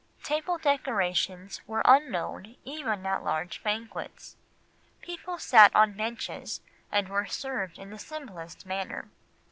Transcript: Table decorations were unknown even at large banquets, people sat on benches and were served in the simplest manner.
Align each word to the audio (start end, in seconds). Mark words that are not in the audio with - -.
Table 0.23 0.57
decorations 0.57 1.61
were 1.67 1.83
unknown 1.85 2.55
even 2.65 3.05
at 3.05 3.23
large 3.23 3.61
banquets, 3.63 4.35
people 5.03 5.37
sat 5.37 5.71
on 5.75 5.93
benches 5.93 6.61
and 6.91 7.07
were 7.07 7.27
served 7.27 7.77
in 7.77 7.91
the 7.91 7.99
simplest 7.99 8.65
manner. 8.65 9.09